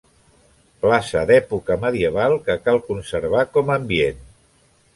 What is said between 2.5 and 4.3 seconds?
cal conservar com ambient.